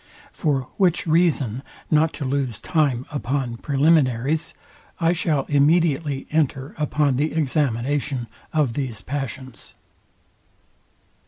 For 0.31 0.67
which 0.77 1.05
reason, 1.05 1.61
not 1.91 2.11
to 2.13 2.25
lose 2.25 2.59
time 2.59 3.05
upon 3.11 3.57
preliminaries, 3.57 4.55
I 4.99 5.11
shall 5.13 5.43
immediately 5.47 6.25
enter 6.31 6.73
upon 6.79 7.17
the 7.17 7.33
examination 7.33 8.25
of 8.51 8.73
these 8.73 9.03
passions. 9.03 9.75